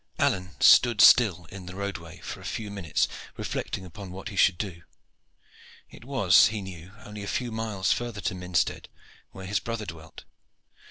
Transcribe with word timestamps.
Alleyne 0.17 0.49
stood 0.59 0.99
still 0.99 1.45
in 1.51 1.67
the 1.67 1.75
roadway 1.75 2.17
for 2.21 2.41
a 2.41 2.43
few 2.43 2.71
minutes 2.71 3.07
reflecting 3.37 3.85
upon 3.85 4.09
what 4.11 4.29
he 4.29 4.35
should 4.35 4.57
do. 4.57 4.81
It 5.91 6.05
was, 6.05 6.47
he 6.47 6.63
knew, 6.63 6.91
only 7.05 7.21
a 7.21 7.27
few 7.27 7.51
miles 7.51 7.91
further 7.91 8.21
to 8.21 8.33
Minstead, 8.33 8.89
where 9.29 9.45
his 9.45 9.59
brother 9.59 9.85
dwelt. 9.85 10.23